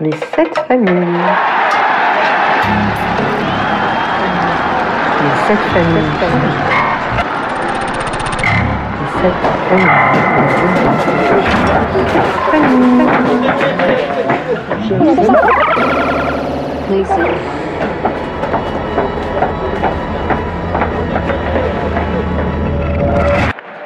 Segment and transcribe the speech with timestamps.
[0.00, 0.96] Les sept familles.
[5.20, 6.02] Les sept familles.
[8.90, 9.34] Les sept
[9.68, 9.94] familles.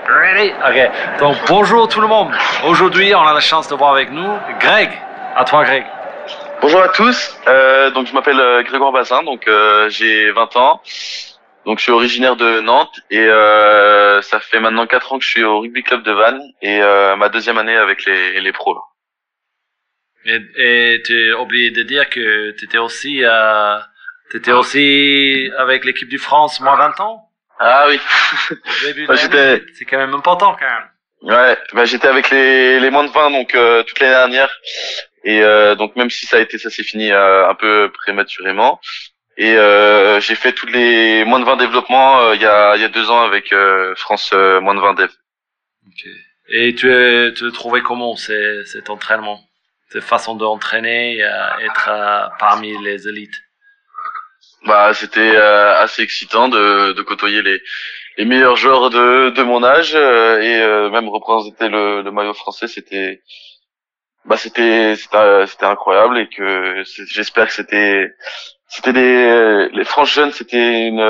[0.08, 0.48] Ready?
[0.66, 0.78] Ok.
[1.20, 2.30] Donc bonjour tout le monde.
[2.66, 4.90] Aujourd'hui, on a la chance de voir avec nous Greg.
[5.36, 5.84] À toi, Greg.
[6.78, 7.36] Bonjour à tous.
[7.48, 9.24] Euh, donc je m'appelle euh, Grégoire Bazin.
[9.24, 10.80] Donc euh, j'ai 20 ans.
[11.66, 15.28] Donc je suis originaire de Nantes et euh, ça fait maintenant 4 ans que je
[15.28, 18.78] suis au rugby club de Vannes et ma deuxième année avec les, les pros.
[20.24, 23.78] Et, tu as oublié de dire que tu étais aussi, euh,
[24.30, 27.28] t'étais aussi avec l'équipe du France moins 20 ans?
[27.58, 27.98] Ah oui.
[29.08, 30.88] Bah, C'est quand même important quand même.
[31.22, 34.50] Ouais, bah, j'étais avec les, les moins de 20 donc euh, toute l'année dernière
[35.30, 38.80] et euh, donc même si ça a été ça s'est fini euh, un peu prématurément
[39.36, 42.82] et euh, j'ai fait tous les moins de 20 développements euh, il y a il
[42.82, 44.32] y a deux ans avec euh, France
[44.64, 45.10] moins de 20 dev.
[45.86, 46.02] Ok.
[46.50, 49.40] Et tu, as- tu trouvé comment c'est, cet entraînement?
[49.90, 53.36] Cette façon d'entraîner, euh, être euh, parmi les élites?
[54.66, 57.60] Bah c'était euh, assez excitant de, de côtoyer les
[58.18, 62.34] les meilleurs joueurs de de mon âge euh, et euh, même représenter le, le maillot
[62.34, 63.22] français c'était
[64.24, 68.12] bah c'était c'était c'était incroyable et que j'espère que c'était
[68.68, 71.00] c'était des les franches jeunes c'était une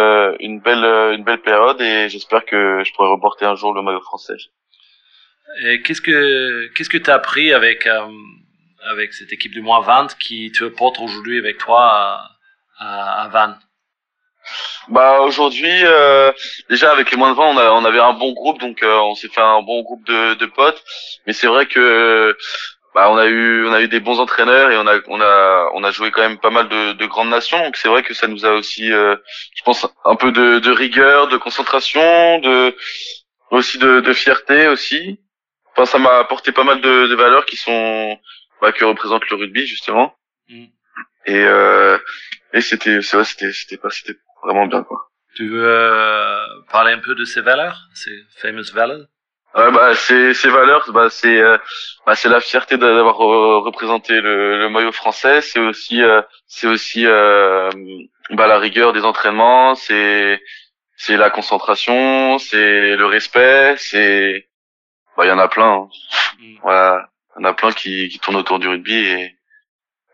[0.41, 0.85] une belle
[1.15, 4.37] une belle période et j'espère que je pourrai reporter un jour le maillot français.
[5.63, 8.07] Et qu'est-ce que qu'est-ce que tu as appris avec euh,
[8.91, 12.31] avec cette équipe du moins 20 qui te porte aujourd'hui avec toi à,
[12.79, 13.59] à, à Vannes?
[14.89, 16.33] Bah aujourd'hui euh,
[16.71, 18.99] déjà avec les moins de 20 on, a, on avait un bon groupe donc euh,
[19.01, 20.83] on s'est fait un bon groupe de, de potes
[21.27, 22.37] mais c'est vrai que
[22.99, 25.71] bah on a eu on a eu des bons entraîneurs et on a on a
[25.73, 27.61] on a joué quand même pas mal de, de grandes nations.
[27.63, 29.15] Donc c'est vrai que ça nous a aussi euh,
[29.55, 32.75] je pense un peu de, de rigueur de concentration de
[33.53, 35.21] aussi de, de fierté aussi.
[35.71, 38.19] Enfin ça m'a apporté pas mal de, de valeurs qui sont
[38.61, 40.17] bah, que représente le rugby justement.
[40.49, 40.65] Mm.
[41.27, 41.99] et euh,
[42.53, 44.99] et c'était c'est vrai c'était c'était pas c'était vraiment bien quoi.
[45.37, 49.07] Tu veux euh, parler un peu de ces valeurs, ces famous valeurs?
[49.59, 51.59] Ouais, bah, ces, ces valeurs, bah, c'est, euh,
[52.07, 55.41] bah, c'est la fierté d'a- d'avoir euh, représenté le, le maillot français.
[55.43, 57.69] C'est aussi, euh, c'est aussi, euh,
[58.31, 59.75] bah, la rigueur des entraînements.
[59.75, 60.41] C'est,
[60.97, 62.39] c'est la concentration.
[62.39, 63.75] C'est le respect.
[63.79, 64.49] C'est,
[65.17, 65.73] bah, il y en a plein.
[65.73, 65.89] hein.
[66.39, 66.59] Mm.
[66.63, 69.37] Voilà, il y en a plein qui, qui tournent autour du rugby et,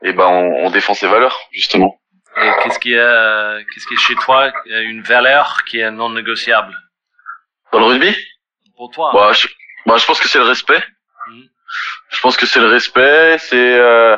[0.02, 2.00] et bah, on, on défend ces valeurs justement.
[2.36, 6.74] Et qu'est-ce qui est qu'est-ce qui est chez toi une valeur qui est non négociable?
[7.72, 8.16] Dans le rugby,
[8.76, 9.48] pour toi bah, je,
[9.86, 10.82] bah, je pense que c'est le respect.
[11.28, 11.48] Mhm.
[12.10, 14.16] Je pense que c'est le respect, c'est euh,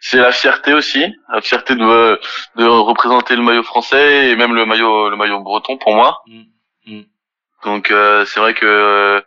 [0.00, 2.20] c'est la fierté aussi, la fierté de
[2.56, 6.22] de représenter le maillot français et même le maillot le maillot breton pour moi.
[6.26, 6.42] Mm.
[6.86, 7.04] Mm.
[7.64, 9.22] Donc euh, c'est vrai que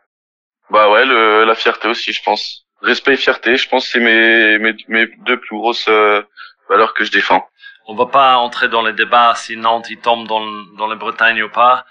[0.70, 2.66] bah ouais, le, la fierté aussi, je pense.
[2.82, 6.22] Respect et fierté, je pense c'est mes mes mes deux plus grosses euh,
[6.70, 7.48] valeurs que je défends.
[7.86, 10.46] On va pas entrer dans les débats si Nantes il tombe dans
[10.78, 11.86] dans la Bretagne ou pas.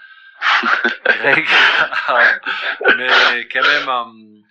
[2.97, 4.41] Mais quand même, euh,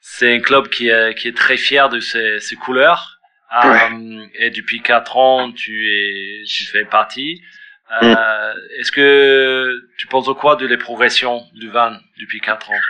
[0.00, 3.18] c'est un club qui est qui est très fier de ses, ses couleurs.
[3.64, 7.42] Euh, Et depuis quatre ans, tu es tu fais partie.
[8.02, 12.80] Euh, Est-ce que tu penses au quoi de les progressions du Van depuis quatre ans?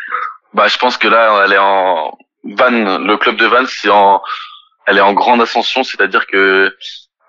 [0.53, 4.21] Bah je pense que là elle est en Vannes, le club de Vannes c'est en
[4.87, 6.77] elle est en grande ascension, c'est-à-dire que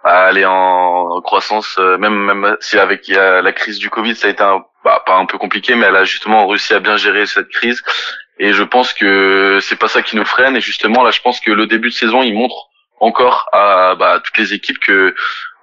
[0.03, 4.31] elle est en croissance euh, même même si avec la crise du Covid ça a
[4.31, 7.25] été un, bah, pas un peu compliqué mais elle a justement réussi à bien gérer
[7.25, 7.83] cette crise.
[8.39, 10.55] Et je pense que c'est pas ça qui nous freine.
[10.55, 12.69] Et justement là je pense que le début de saison il montre
[12.99, 15.13] encore à bah, toutes les équipes que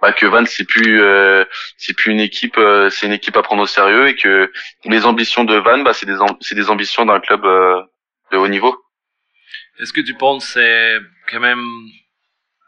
[0.02, 1.44] bah, que Vannes c'est plus euh,
[1.76, 4.52] c'est plus une équipe euh, c'est une équipe à prendre au sérieux et que
[4.84, 7.82] les ambitions de Vannes bah, c'est des c'est des ambitions d'un club euh,
[8.32, 8.76] de haut niveau.
[9.80, 10.98] Est-ce que tu penses c'est
[11.30, 11.64] quand même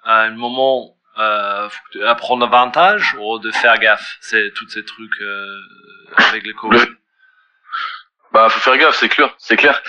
[0.04, 4.84] à un moment euh, faut à prendre avantage ou de faire gaffe C'est tous ces
[4.84, 5.56] trucs euh,
[6.30, 6.78] avec le Covid.
[6.86, 6.96] Le-
[8.32, 9.82] Bah, faut faire gaffe, c'est clair, c'est clair.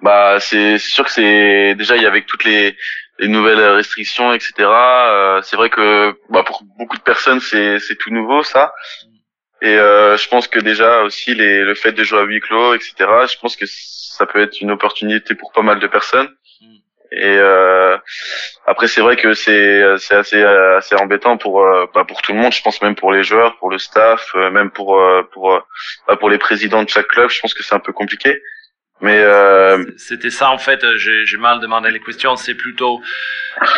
[0.00, 2.76] Bah, c'est c'est sûr que c'est déjà il y a avec toutes les
[3.20, 4.52] les nouvelles restrictions, etc.
[4.68, 8.74] euh, c'est vrai que bah pour beaucoup de personnes c'est c'est tout nouveau ça.
[9.62, 12.74] Et euh, je pense que déjà aussi les le fait de jouer à huis clos,
[12.74, 12.94] etc.
[13.32, 16.28] Je pense que ça peut être une opportunité pour pas mal de personnes.
[17.16, 17.96] Et euh,
[18.66, 22.38] après c'est vrai que c'est c'est assez assez embêtant pour euh, bah, pour tout le
[22.38, 22.52] monde.
[22.52, 25.00] Je pense même pour les joueurs, pour le staff, euh, même pour
[25.32, 25.60] pour
[26.08, 27.30] bah, pour les présidents de chaque club.
[27.30, 28.42] Je pense que c'est un peu compliqué.
[29.04, 30.80] Mais euh, c'était ça en fait.
[30.96, 32.34] J'ai j'ai mal demandé les questions.
[32.36, 32.94] C'est plutôt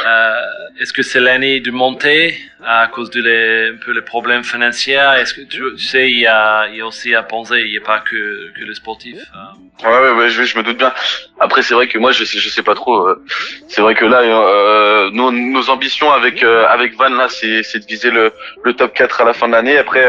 [0.06, 0.34] euh,
[0.80, 5.04] est-ce que c'est l'année de montée à cause de les un peu les problèmes financiers?
[5.18, 7.70] Est-ce que tu, tu sais il y a il y a aussi à penser il
[7.72, 8.20] n'y a pas que
[8.56, 9.18] que le sportif.
[9.34, 9.50] hein.
[9.90, 10.92] ouais, ouais, ouais, je, je me doute bien.
[11.40, 12.96] Après, c'est vrai que moi, je sais, je sais pas trop.
[13.08, 13.24] euh,
[13.68, 17.80] c'est vrai que là, euh, nos, nos ambitions avec euh, avec Van là, c'est c'est
[17.80, 18.32] de viser le
[18.66, 19.76] le top 4 à la fin de l'année.
[19.78, 20.04] Après.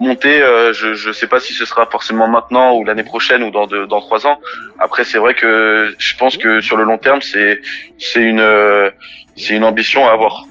[0.00, 3.50] Monter euh, je je sais pas si ce sera forcément maintenant ou l'année prochaine ou
[3.50, 4.38] dans deux, dans trois ans
[4.78, 7.60] après c'est vrai que je pense que sur le long terme c'est
[7.98, 8.90] c'est une euh,
[9.36, 10.44] c'est une ambition à avoir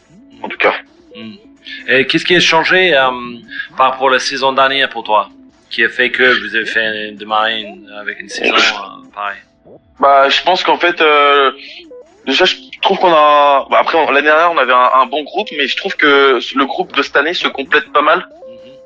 [0.44, 0.74] en tout cas
[1.15, 1.33] Hmm.
[1.88, 3.09] Et qu'est-ce qui a changé euh,
[3.75, 5.30] par rapport à la saison dernière pour toi
[5.71, 9.39] Qui a fait que vous avez fait démarrer une- avec une saison euh, pareille?
[10.00, 11.51] Bah je pense qu'en fait euh,
[12.25, 15.47] déjà je trouve qu'on a bah, après l'année dernière on avait un, un bon groupe
[15.57, 18.27] mais je trouve que le groupe de cette année se complète pas mal.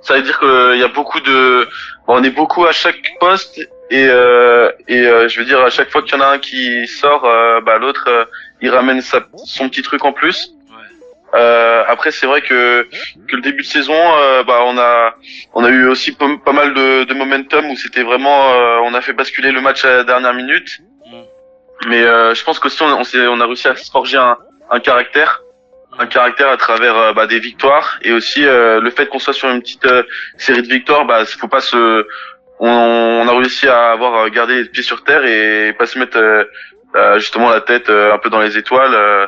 [0.01, 1.67] Ça veut dire qu'il y a beaucoup de
[2.07, 3.59] bon, on est beaucoup à chaque poste
[3.89, 6.39] et euh, et euh, je veux dire à chaque fois qu'il y en a un
[6.39, 8.25] qui sort euh, bah l'autre euh,
[8.61, 10.53] il ramène sa, son petit truc en plus.
[11.33, 12.83] Euh, après c'est vrai que
[13.27, 15.15] que le début de saison euh, bah on a
[15.53, 18.99] on a eu aussi pas, mal de, de momentum où c'était vraiment euh, on a
[18.99, 20.81] fait basculer le match à la dernière minute
[21.11, 21.89] Mm.
[21.89, 24.37] mais euh, je pense qu'aussi on, on, on a réussi à se forger un,
[24.69, 25.41] un caractère
[26.01, 29.33] un caractère à travers euh, bah, des victoires et aussi euh, le fait qu'on soit
[29.33, 30.03] sur une petite euh,
[30.37, 32.05] série de victoires bah faut pas se
[32.59, 37.19] on, a réussi à avoir gardé les pieds sur terre et pas se mettre euh,
[37.19, 39.27] justement la tête euh, un peu dans les étoiles euh,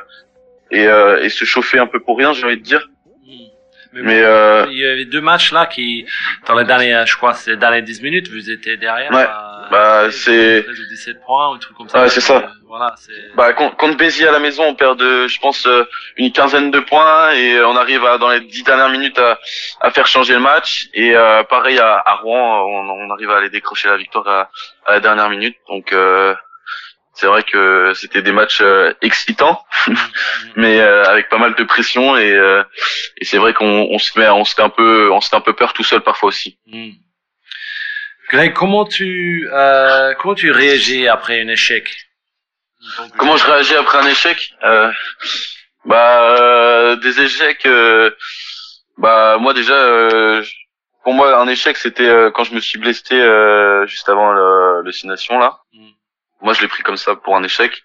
[0.72, 0.86] et,
[1.26, 2.88] et se chauffer un peu pour rien j'ai envie de dire
[3.94, 6.06] Mais euh, Il y avait deux matchs là qui,
[6.48, 9.12] dans les derniers, je crois, c'est les dernières 10 minutes, vous étiez derrière.
[9.12, 9.24] Ouais.
[9.24, 12.02] à Bah, 13 c'est- 13 ou 17 points, ou un truc comme ça.
[12.02, 12.38] Ouais, c'est ça.
[12.38, 13.36] Euh, Voilà, c'est.
[13.36, 15.84] bah contre, Béziers à la maison on perd de je pense euh,
[16.18, 19.38] une quinzaine de points et on arrive à dans les dix dernières minutes à,
[19.80, 23.38] à faire changer le match et euh, pareil à, à Rouen on, on arrive à
[23.38, 24.50] aller décrocher la victoire à,
[24.88, 26.34] à la dernière minute donc euh,
[27.14, 29.94] c'est vrai que c'était des matchs euh, excitants Hmm.
[30.56, 32.64] mais euh, avec pas mal de pression et, euh,
[33.18, 35.36] et c'est vrai qu'on on se met on se fait un peu on se fait
[35.36, 36.92] un peu peur tout seul parfois aussi Hmm.
[38.30, 41.88] Greg, comment tu, euh, comment tu réagis après un échec?
[43.18, 44.54] Comment je réagis après un échec?
[44.64, 44.92] Euh,
[45.86, 47.66] Bah euh, des échecs.
[47.66, 48.10] euh,
[48.98, 50.42] bah moi déjà, euh,
[51.04, 55.40] pour moi un échec c'était quand je me suis blessé euh, juste avant le, le
[55.40, 55.60] là.
[55.74, 55.90] Mm.
[56.44, 57.84] Moi je l'ai pris comme ça pour un échec.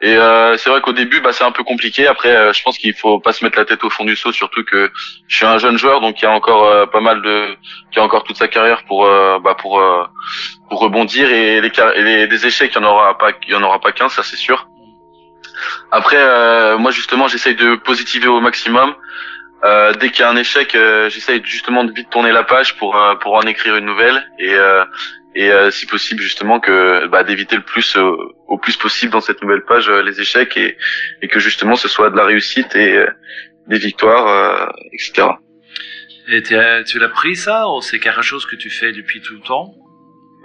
[0.00, 2.06] Et euh, c'est vrai qu'au début bah c'est un peu compliqué.
[2.06, 4.32] Après euh, je pense qu'il faut pas se mettre la tête au fond du seau,
[4.32, 4.90] surtout que
[5.28, 7.56] je suis un jeune joueur donc il y a encore euh, pas mal de,
[7.92, 10.04] qui a encore toute sa carrière pour euh, bah pour euh,
[10.68, 13.54] pour rebondir et les, et les des échecs il y en aura pas il y
[13.54, 14.68] en aura pas qu'un ça c'est sûr.
[15.92, 18.94] Après, moi justement, j'essaye de positiver au maximum.
[19.64, 22.76] Euh, dès qu'il y a un échec, euh, j'essaye justement de vite tourner la page
[22.78, 24.84] pour euh, pour en écrire une nouvelle et euh,
[25.34, 28.16] et euh, si possible justement que bah, d'éviter le plus euh,
[28.48, 30.76] au plus possible dans cette nouvelle page euh, les échecs et
[31.22, 33.06] et que justement ce soit de la réussite et euh,
[33.68, 35.28] des victoires, euh, etc.
[36.28, 39.40] Et tu l'as pris ça ou c'est quelque chose que tu fais depuis tout le
[39.40, 39.74] temps?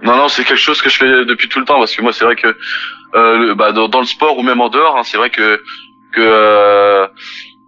[0.03, 2.13] Non, non, c'est quelque chose que je fais depuis tout le temps parce que moi,
[2.13, 2.55] c'est vrai que
[3.15, 5.61] euh, bah, dans, dans le sport ou même en dehors, hein, c'est vrai que
[6.13, 7.07] que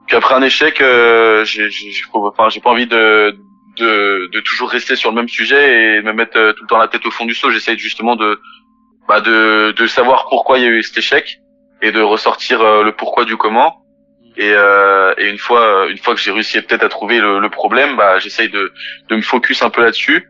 [0.10, 1.70] euh, qu'après un échec, euh, j'ai
[2.14, 3.36] enfin, j'ai pas envie de,
[3.78, 6.78] de de toujours rester sur le même sujet et me mettre euh, tout le temps
[6.78, 7.52] la tête au fond du seau.
[7.52, 8.40] J'essaye justement de
[9.08, 11.40] bah, de de savoir pourquoi il y a eu cet échec
[11.82, 13.86] et de ressortir euh, le pourquoi du comment.
[14.38, 17.50] Et, euh, et une fois une fois que j'ai réussi peut-être à trouver le, le
[17.50, 18.72] problème, bah, j'essaye de
[19.10, 20.30] de me focus un peu là-dessus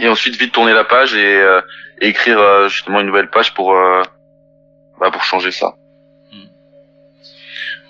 [0.00, 1.60] et ensuite vite tourner la page et, euh,
[2.00, 4.02] et écrire euh, justement une nouvelle page pour euh,
[4.98, 5.74] bah, pour changer ça.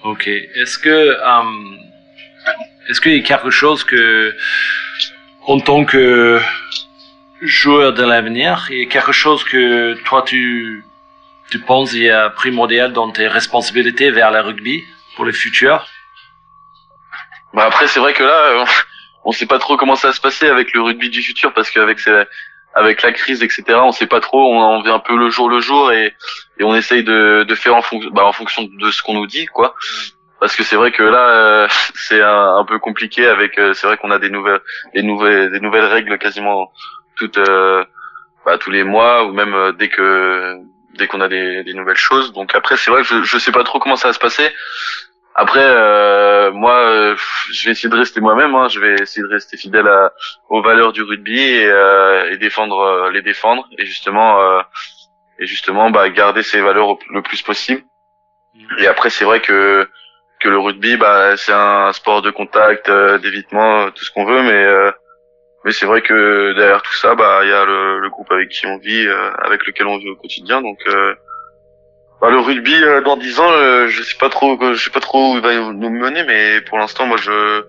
[0.04, 0.26] Ok.
[0.26, 1.76] Est-ce que euh,
[2.88, 4.34] est-ce qu'il y a quelque chose que
[5.46, 6.40] en tant que
[7.40, 10.84] joueur de l'avenir, il y a quelque chose que toi tu
[11.50, 14.84] tu penses il y a primordial dans tes responsabilités vers le rugby
[15.16, 15.86] pour le futur?
[17.54, 18.64] Bah après c'est vrai que là euh,
[19.24, 21.70] on sait pas trop comment ça va se passer avec le rugby du futur parce
[21.70, 22.24] qu'avec ces-
[22.74, 25.48] avec la crise etc on sait pas trop on en vient un peu le jour
[25.48, 26.14] le jour et,
[26.58, 29.26] et on essaye de, de faire en, fonction bah, en fonction de ce qu'on nous
[29.26, 29.74] dit quoi.
[30.40, 33.86] Parce que c'est vrai que là euh, c'est un, un peu compliqué avec euh, c'est
[33.86, 34.60] vrai qu'on a des nouvelles
[34.94, 36.72] des nouvelles des nouvelles règles quasiment
[37.16, 37.84] toutes euh,
[38.44, 40.58] bah, tous les mois ou même euh, dès que
[40.94, 42.32] dès qu'on a des, des nouvelles choses.
[42.32, 44.52] Donc après c'est vrai que je, je sais pas trop comment ça va se passer
[45.34, 47.16] après, euh, moi, euh,
[47.52, 48.54] je vais essayer de rester moi-même.
[48.54, 48.68] Hein.
[48.68, 50.12] Je vais essayer de rester fidèle à,
[50.48, 54.60] aux valeurs du rugby et, euh, et défendre, euh, les défendre et justement, euh,
[55.38, 57.82] et justement, bah, garder ces valeurs au- le plus possible.
[58.78, 59.88] Et après, c'est vrai que
[60.40, 62.90] que le rugby, bah, c'est un sport de contact,
[63.22, 64.90] d'évitement, tout ce qu'on veut, mais euh,
[65.64, 68.48] mais c'est vrai que derrière tout ça, bah il y a le, le, groupe avec
[68.48, 70.60] qui on vit, euh, avec lequel on vit au quotidien.
[70.60, 71.14] Donc euh,
[72.22, 73.50] bah, le rugby euh, dans dix ans,
[73.88, 76.78] je sais pas trop, je sais pas trop où il va nous mener, mais pour
[76.78, 77.62] l'instant, moi je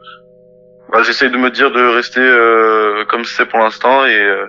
[0.89, 2.24] bah, j'essaye de me dire de rester
[3.10, 4.45] comme c'est pour l'instant et,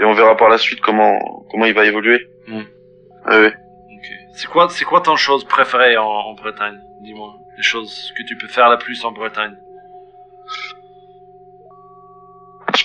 [0.00, 2.26] et on verra par la suite comment comment il va évoluer.
[2.48, 2.62] Mm.
[3.28, 3.54] ouais.
[4.34, 6.80] C'est quoi c'est quoi ton chose préférée en, en Bretagne?
[7.02, 9.54] Dis-moi les choses que tu peux faire la plus en Bretagne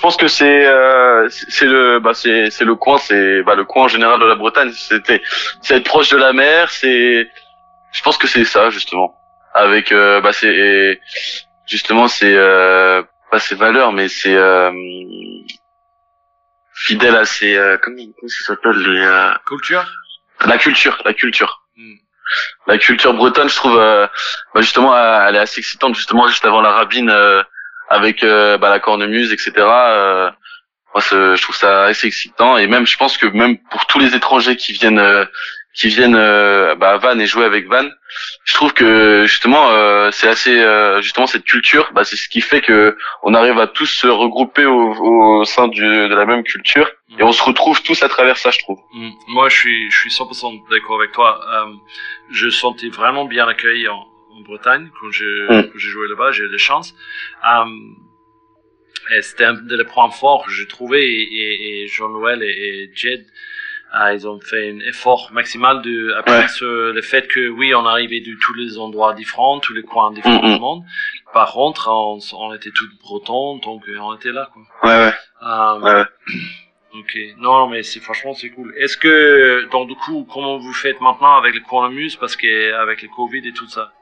[0.07, 3.83] pense que c'est euh, c'est le bah c'est c'est le coin c'est bah le coin
[3.83, 4.71] en général de la Bretagne.
[4.71, 5.21] C'était
[5.61, 7.29] c'est être proche de la mer c'est
[7.91, 9.13] je pense que c'est ça justement.
[9.53, 11.01] Avec euh, bah c'est
[11.65, 14.71] justement c'est euh, pas ses valeurs mais c'est euh,
[16.73, 19.85] fidèle à ses euh, comment, comment ça s'appelle les euh, culture?
[20.45, 21.63] la culture la culture.
[21.75, 21.95] Hmm.
[22.67, 26.71] la culture bretonne je trouve bah justement elle est assez excitante justement juste avant la
[26.71, 27.11] rabine
[27.89, 29.51] avec euh, bah, la cornemuse, etc.
[29.57, 30.29] Euh,
[30.93, 34.15] moi, je trouve ça assez excitant et même, je pense que même pour tous les
[34.15, 35.25] étrangers qui viennent, euh,
[35.75, 37.91] qui viennent bah, à Vannes et jouer avec Vannes,
[38.45, 39.69] je trouve que justement,
[40.11, 40.65] c'est assez,
[41.01, 44.65] justement cette culture, bah, c'est ce qui fait que on arrive à tous se regrouper
[44.65, 46.89] au, au sein du, de la même culture
[47.19, 48.79] et on se retrouve tous à travers ça, je trouve.
[48.91, 49.11] Mm.
[49.27, 51.39] Moi, je suis, je suis 100% d'accord avec toi.
[52.31, 53.87] je sentais vraiment bien accueilli
[54.37, 56.95] en Bretagne quand j'ai joué là-bas, j'ai eu des chances.
[57.43, 57.95] Um,
[59.15, 63.25] et c'était un des points forts que j'ai trouvé et, et, Jean-Noël et, Jed,
[63.93, 66.13] uh, ils ont fait un effort maximal de
[66.49, 70.11] sur le fait que oui, on arrivait de tous les endroits différents, tous les coins
[70.11, 70.83] différents du monde.
[71.33, 74.49] Par contre, on, on était tous bretons, donc on était là.
[74.53, 74.63] Quoi.
[74.83, 75.13] Ouais, ouais.
[75.41, 76.03] Um, ouais.
[76.99, 78.73] Ok, non, mais c'est franchement c'est cool.
[78.77, 83.09] Est-ce que donc du coup, comment vous faites maintenant avec les cornemuses parce qu'avec le
[83.09, 83.93] Covid et tout ça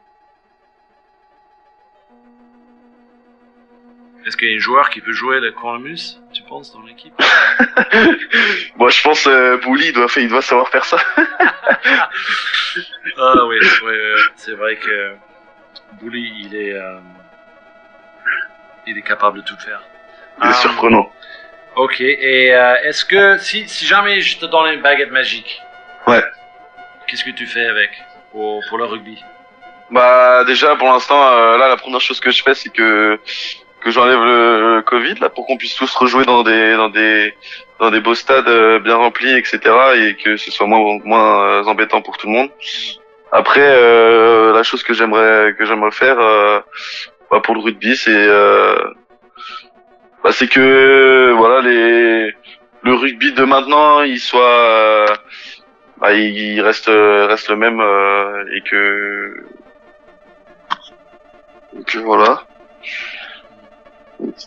[4.25, 7.13] Est-ce qu'il y a un joueur qui peut jouer le cornemuse, tu penses, dans l'équipe?
[8.75, 10.98] Moi, je pense euh, Bouli, il doit, il doit savoir faire ça.
[13.17, 13.58] ah oui,
[14.36, 15.13] c'est vrai que
[16.01, 16.98] Bouli, il est, euh,
[18.88, 19.84] il est capable de tout faire.
[20.44, 21.12] Il est surprenant.
[21.75, 25.62] Ok, et euh, est-ce que si, si jamais je te donne une baguette magique,
[26.08, 26.24] ouais,
[27.05, 27.91] qu'est-ce que tu fais avec
[28.32, 29.22] pour, pour le rugby?
[29.91, 33.20] Bah déjà, pour l'instant, euh, là, la première chose que je fais, c'est que
[33.86, 37.36] que j'enlève le, Covid là pour qu'on puisse tous rejouer dans des dans des
[37.80, 39.60] dans des beaux stades euh, bien remplis etc
[39.96, 42.50] et que ce soit moins moins euh, embêtant pour tout le monde.
[43.32, 46.18] Après euh, la chose que j'aimerais que j'aimerais faire
[47.30, 48.27] bah, pour le rugby c'est
[50.24, 52.34] bah, c'est que voilà les
[52.82, 55.06] le rugby de maintenant il soit
[56.00, 57.82] bah, il, reste reste le même
[58.51, 59.46] et que
[61.86, 62.46] que voilà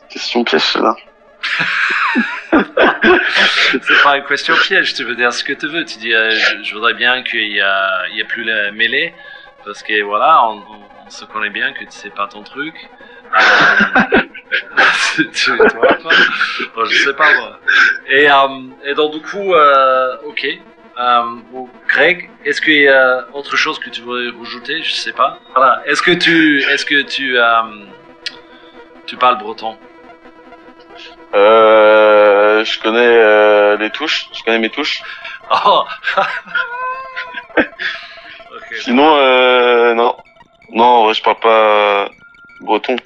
[0.08, 0.96] question piège là.
[3.70, 5.84] c'est pas une question piège, tu veux dire ce que tu veux.
[5.84, 6.30] Tu dis, euh,
[6.62, 9.14] je, voudrais bien qu'il y a, il y a plus la mêlée,
[9.64, 10.62] parce que voilà, on,
[11.06, 12.75] on, se connaît bien que tu sais pas ton truc.
[13.34, 14.22] Euh,
[15.32, 17.60] tu vois pas Je sais pas moi.
[18.08, 20.46] Et, euh, donc du coup, euh, ok.
[20.98, 21.22] Euh,
[21.87, 24.82] Greg, est-ce qu'il y a autre chose que tu voudrais rajouter?
[24.82, 25.38] Je sais pas.
[25.87, 27.38] Est-ce que tu, est-ce que tu
[29.08, 29.76] tu parles breton
[31.34, 34.28] euh, Je connais euh, les touches.
[34.32, 35.02] Je connais mes touches.
[35.64, 35.84] Oh
[38.82, 40.14] Sinon, euh, non.
[40.72, 42.10] Non, je parle pas
[42.60, 42.96] breton.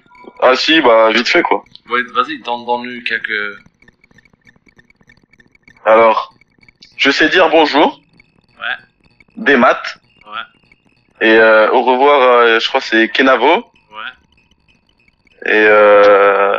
[0.40, 1.62] Ah si, bah vite fait quoi.
[1.88, 3.59] Ouais, vas-y, donne-nous quelques...
[5.87, 6.35] Alors,
[6.97, 8.00] je sais dire bonjour.
[8.59, 8.76] Ouais.
[9.37, 9.99] Des maths.
[10.26, 11.28] Ouais.
[11.28, 13.72] Et euh, au revoir, euh, je crois c'est Kenavo.
[15.44, 16.58] Et euh,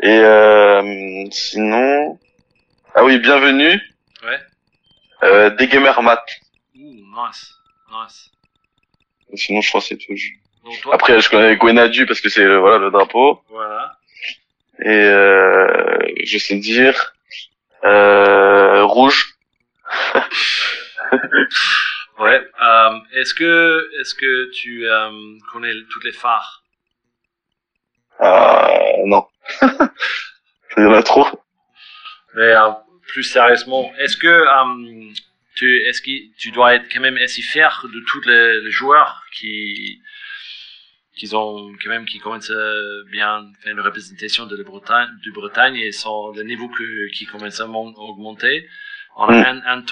[0.00, 2.18] et euh, sinon,
[2.94, 3.80] ah oui, bienvenue.
[4.24, 4.40] Ouais.
[5.22, 6.24] Euh, des gamers mat.
[6.74, 7.54] Ouh, nice,
[7.90, 8.30] nice.
[9.34, 10.14] Sinon, je crois que c'est tout.
[10.92, 13.42] Après, je connais Gwenadu parce que c'est voilà le drapeau.
[13.48, 13.96] Voilà.
[14.80, 17.14] Et euh, je sais dire
[17.84, 19.36] euh, rouge.
[22.18, 22.40] ouais.
[22.62, 26.61] Euh, est-ce que est-ce que tu euh, connais toutes les phares?
[28.22, 29.26] Euh, non.
[30.76, 31.26] Il y en a trop.
[32.34, 32.70] Mais euh,
[33.08, 35.12] plus sérieusement, est-ce que euh,
[35.54, 40.00] tu est-ce que tu dois être quand même assez fier de tous les, joueurs qui
[41.14, 45.30] qui ont quand même qui commencent à bien faire une représentation de la Bretagne, du
[45.30, 48.66] Bretagne et sont le niveau que, qui commence à augmenter?
[49.16, 49.84] On a mm.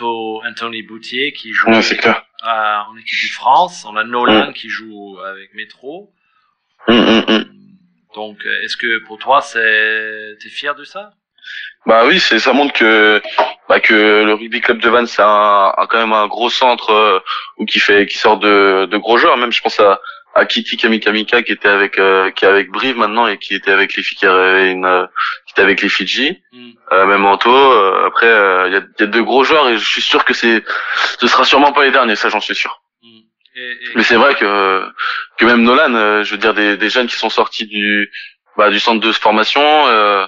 [0.46, 3.84] Anthony Boutier qui joue ouais, en équipe de France.
[3.84, 4.54] On a Nolan mm.
[4.54, 6.14] qui joue avec Métro.
[6.88, 7.49] Mm,
[8.14, 11.10] donc, euh, est-ce que pour toi, c'est, t'es fier de ça?
[11.86, 13.20] Bah oui, c'est ça montre que
[13.68, 16.90] bah, que le rugby club de Vannes c'est un, un- quand même un gros centre
[16.90, 17.18] euh,
[17.56, 19.36] où qui fait qui sort de, de gros joueurs.
[19.38, 20.00] Même je pense à
[20.34, 23.72] à Kitty Kamikamika qui était avec euh, qui est avec Brive maintenant et qui était
[23.72, 25.06] avec les filles qui une euh,
[25.46, 26.42] qui était avec les Fidji.
[26.52, 26.70] Hmm.
[26.92, 27.50] Euh, même Anto.
[27.50, 30.02] euh, après, euh, il y, a, il y a de gros joueurs et je suis
[30.02, 30.62] sûr que c'est,
[31.18, 32.79] ce sera sûrement pas les derniers, ça j'en suis sûr.
[33.56, 34.84] Et, et- Mais c'est vrai que
[35.38, 38.10] que même Nolan, euh, je veux dire des, des jeunes qui sont sortis du
[38.56, 40.26] bah, du centre de formation, euh,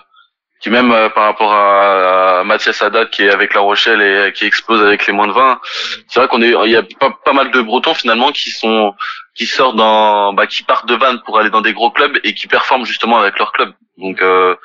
[0.61, 4.05] qui même euh, par rapport à, à Mathias Haddad qui est avec La Rochelle et
[4.05, 5.61] euh, qui explose avec les moins de 20,
[6.09, 8.95] c'est vrai qu'on est, il y a pas, pas mal de Bretons finalement qui sont
[9.35, 12.35] qui sortent dans, bah, qui partent de Vannes pour aller dans des gros clubs et
[12.35, 13.73] qui performent justement avec leur club.
[13.99, 14.57] Donc euh,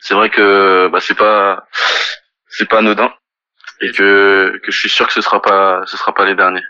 [0.00, 1.64] c'est vrai que bah, c'est pas
[2.48, 3.12] c'est pas anodin
[3.80, 6.62] et que que je suis sûr que ce sera pas ce sera pas les derniers.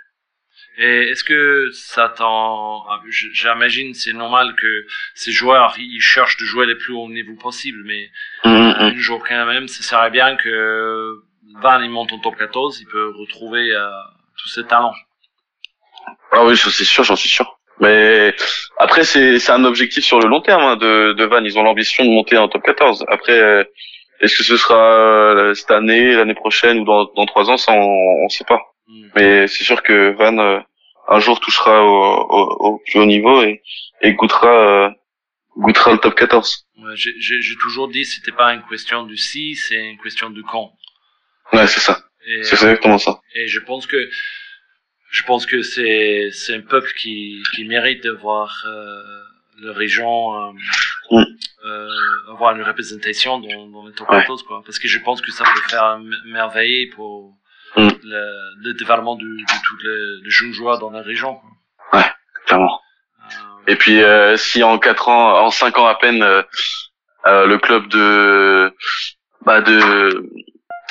[0.81, 2.85] Et est-ce que ça t'en...
[2.89, 7.35] ah, J'imagine c'est normal que ces joueurs, ils cherchent de jouer les plus hauts niveau
[7.35, 8.09] possible, mais
[8.45, 8.75] hum.
[8.79, 11.21] un jour quand même, ce serait bien que
[11.61, 13.89] Van, il monte en top 14, il peut retrouver euh,
[14.41, 14.95] tous ses talents.
[16.31, 17.59] Ah oui, j'en suis sûr, j'en suis sûr.
[17.81, 18.35] Mais
[18.79, 21.43] après, c'est c'est un objectif sur le long terme hein, de, de Van.
[21.43, 23.05] Ils ont l'ambition de monter en top 14.
[23.09, 23.65] Après, euh,
[24.21, 27.73] est-ce que ce sera euh, cette année, l'année prochaine ou dans, dans trois ans, ça
[27.73, 28.61] on, on sait pas.
[28.89, 29.09] Hmm.
[29.17, 30.61] Mais c'est sûr que Van euh,
[31.09, 33.63] un jour touchera au, au, au plus haut niveau et,
[34.03, 34.91] et goûtera euh,
[35.57, 36.67] goûtera le top 14.
[36.79, 40.43] Ouais, J'ai toujours dit que c'était pas une question du si, c'est une question du
[40.43, 40.73] quand.
[41.53, 41.99] Ouais, c'est ça.
[42.25, 43.21] C'est exactement ça.
[43.35, 44.09] Et je pense que
[45.11, 49.03] je pense que c'est c'est un peuple qui qui mérite de voir euh,
[49.61, 50.53] le région euh,
[51.11, 51.23] Mm.
[51.65, 51.89] euh,
[52.33, 54.21] avoir une représentation dans, dans le top Ouais.
[54.21, 57.35] 14 quoi parce que je pense que ça peut faire merveille pour
[57.77, 57.89] Mm.
[58.03, 58.23] le,
[58.65, 61.51] le développement de, de tous les, les jeunes joueurs dans la région quoi.
[62.47, 62.81] Clairement.
[63.21, 66.43] Euh, Et puis euh, si en quatre ans, en cinq ans à peine, euh,
[67.47, 68.73] le club de
[69.45, 70.25] bah de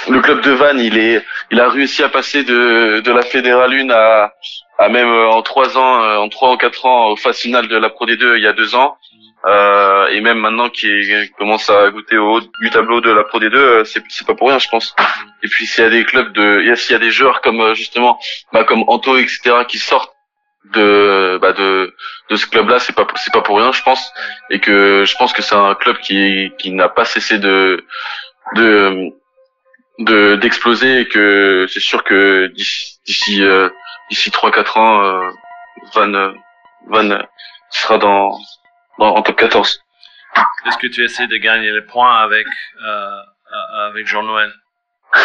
[0.09, 3.73] le club de Vannes, il est il a réussi à passer de de la Fédérale
[3.73, 4.33] 1 à
[4.77, 7.89] à même en trois ans, en trois ou quatre ans aux phases finales de la
[7.89, 8.97] Pro D2 il y a deux ans.
[9.45, 10.89] Euh, et même maintenant qui
[11.37, 14.49] commence à goûter au haut du tableau de la Pro D2, euh, c'est pas pour
[14.49, 14.95] rien, je pense.
[15.43, 17.73] Et puis s'il y a des clubs de, s'il y a des joueurs comme euh,
[17.75, 18.19] justement,
[18.51, 20.11] bah, comme Anto, etc., qui sortent
[20.73, 21.95] de, bah, de,
[22.29, 24.11] de ce club-là, c'est pas, c'est pas pour rien, je pense.
[24.49, 27.85] Et que je pense que c'est un club qui, qui n'a pas cessé de,
[28.55, 29.11] de,
[29.99, 33.69] de, d'exploser et que c'est sûr que d'ici, euh,
[34.09, 35.29] d'ici trois, quatre ans, euh,
[35.93, 36.33] Van,
[36.87, 37.19] Van
[37.69, 38.37] sera dans,
[38.99, 39.81] dans, en top 14.
[40.65, 42.45] Est-ce que tu essaies de gagner les points avec
[42.83, 44.51] euh, euh, avec Jean-Noël?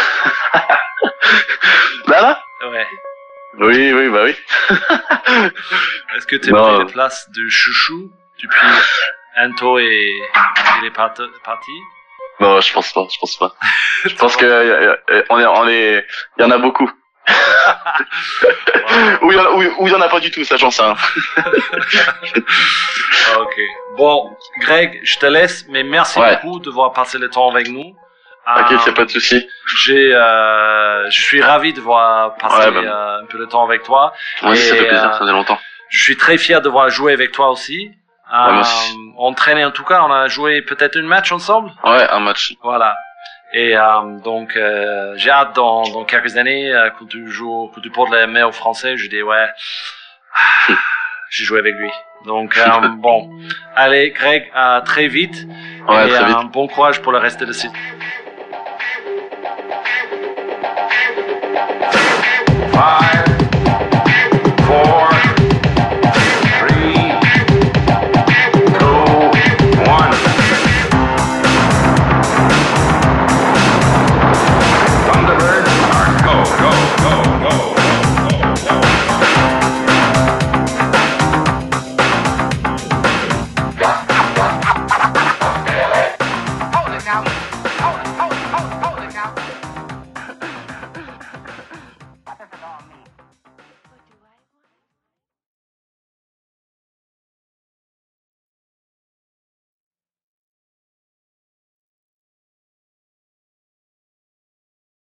[2.08, 2.42] Là, là?
[2.68, 2.86] Ouais.
[3.58, 4.36] Oui, oui, bah oui.
[6.16, 8.10] Est-ce que tu as pris les places de chouchou
[8.42, 8.66] depuis
[9.38, 10.20] Anto et
[10.80, 11.70] il est part- parti
[12.40, 13.54] Non, je pense pas, je pense pas.
[14.04, 16.04] Je pense que euh, euh, on est, on est,
[16.38, 16.90] il y en a beaucoup.
[19.22, 19.38] Ou il y
[19.94, 20.94] en a, en pas du tout, ça j'en sais rien.
[21.36, 21.42] Ah,
[23.40, 23.54] Ok.
[23.96, 26.38] Bon, Greg, je te laisse, mais merci Ouais.
[26.42, 27.94] beaucoup de voir passer le temps avec nous.
[28.56, 29.46] Ok, Euh, c'est pas de souci.
[29.84, 33.82] j'ai, euh, je suis ravi de voir passer Ouais, euh, un peu de temps avec
[33.84, 34.12] toi.
[34.42, 35.58] Aussi, ça fait plaisir, euh, ça faisait longtemps.
[35.90, 37.90] Je suis très fier de voir jouer avec toi aussi.
[38.34, 38.96] Moi aussi.
[39.18, 41.70] entraîné en tout cas, on a joué peut-être un match ensemble.
[41.84, 42.54] Ouais, un match.
[42.62, 42.96] Voilà.
[43.54, 47.80] Et euh, donc, euh, j'ai hâte dans, dans quelques années, euh, quand tu joues, quand
[47.82, 49.46] tu portes la main au français, je dis ouais,
[51.30, 51.90] j'ai joué avec lui.
[52.24, 53.30] Donc euh, bon,
[53.76, 55.46] allez Greg, à très vite.
[55.86, 56.36] Ouais, et très vite.
[56.36, 57.72] un bon courage pour le reste de site.
[62.72, 63.01] Five